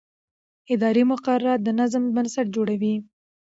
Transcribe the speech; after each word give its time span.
اداري 0.73 1.03
مقررات 1.11 1.59
د 1.63 1.69
نظم 1.79 2.03
بنسټ 2.15 2.47
جوړوي. 2.55 2.95